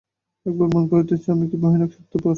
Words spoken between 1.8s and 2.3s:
স্বার্থপর।